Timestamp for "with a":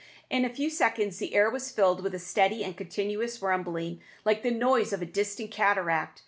2.01-2.17